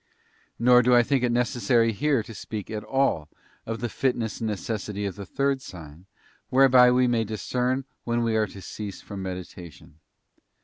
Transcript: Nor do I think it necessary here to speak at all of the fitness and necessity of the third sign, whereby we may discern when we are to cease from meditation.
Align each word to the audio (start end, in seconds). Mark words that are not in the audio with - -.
Nor 0.57 0.81
do 0.81 0.95
I 0.95 1.03
think 1.03 1.23
it 1.23 1.31
necessary 1.31 1.91
here 1.91 2.23
to 2.23 2.33
speak 2.33 2.71
at 2.71 2.83
all 2.83 3.29
of 3.67 3.81
the 3.81 3.87
fitness 3.87 4.39
and 4.41 4.49
necessity 4.49 5.05
of 5.05 5.15
the 5.15 5.27
third 5.27 5.61
sign, 5.61 6.07
whereby 6.49 6.89
we 6.89 7.05
may 7.05 7.23
discern 7.23 7.85
when 8.03 8.23
we 8.23 8.35
are 8.35 8.47
to 8.47 8.63
cease 8.63 8.99
from 9.03 9.21
meditation. 9.21 9.99